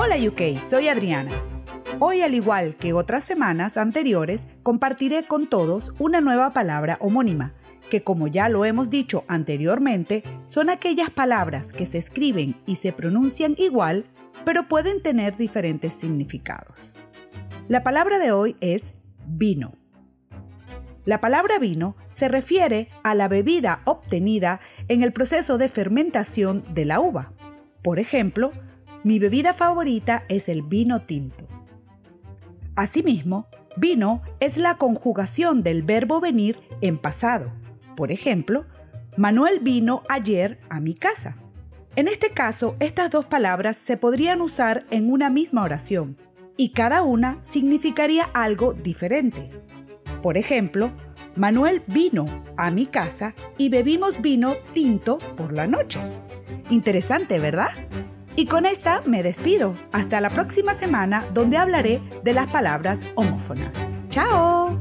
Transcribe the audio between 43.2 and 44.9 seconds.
palabras se podrían usar